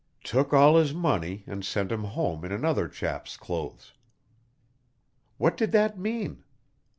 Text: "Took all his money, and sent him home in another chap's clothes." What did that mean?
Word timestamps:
"Took 0.23 0.51
all 0.51 0.77
his 0.77 0.95
money, 0.95 1.43
and 1.45 1.63
sent 1.63 1.91
him 1.91 2.05
home 2.05 2.43
in 2.43 2.51
another 2.51 2.87
chap's 2.87 3.37
clothes." 3.37 3.93
What 5.37 5.55
did 5.55 5.71
that 5.73 5.95
mean? 5.95 6.43